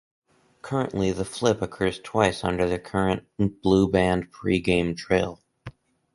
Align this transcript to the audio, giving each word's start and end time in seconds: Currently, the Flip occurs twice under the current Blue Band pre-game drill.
Currently, 0.63 1.11
the 1.11 1.23
Flip 1.23 1.61
occurs 1.61 1.99
twice 1.99 2.43
under 2.43 2.67
the 2.67 2.79
current 2.79 3.27
Blue 3.61 3.87
Band 3.87 4.31
pre-game 4.31 4.95
drill. 4.95 5.43